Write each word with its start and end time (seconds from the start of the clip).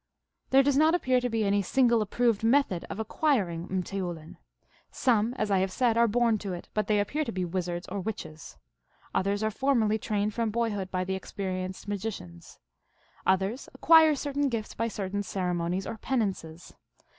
There 0.49 0.63
does 0.63 0.77
not 0.77 0.95
appear 0.95 1.21
to 1.21 1.29
be 1.29 1.43
any 1.43 1.61
single 1.61 2.01
approved 2.01 2.43
method 2.43 2.85
of 2.89 2.99
acquiring 2.99 3.67
m 3.69 3.83
teoulin. 3.83 4.37
Some, 4.89 5.35
as 5.35 5.51
I 5.51 5.59
have 5.59 5.71
said, 5.71 5.95
are 5.95 6.07
born 6.07 6.39
to 6.39 6.53
it, 6.53 6.69
but 6.73 6.87
they 6.87 6.99
appear 6.99 7.23
to 7.23 7.31
be 7.31 7.45
wizards 7.45 7.87
or 7.87 7.99
witches. 7.99 8.57
Others 9.13 9.43
are 9.43 9.51
formally 9.51 9.99
trained 9.99 10.33
from 10.33 10.49
boyhood 10.49 10.89
by 10.89 11.03
the 11.03 11.13
experienced 11.13 11.87
magicians. 11.87 12.57
Others 13.27 13.69
acquire 13.75 14.15
cer 14.15 14.33
tain 14.33 14.49
gifts 14.49 14.73
by 14.73 14.87
certain 14.87 15.21
ceremonies 15.21 15.85
or 15.85 15.97
penances. 15.99 16.73